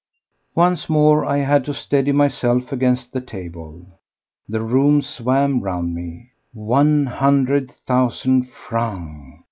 [0.55, 3.85] Once more I had to steady myself against the table.
[4.49, 6.31] The room swam round me.
[6.53, 9.37] One hundred thousand francs!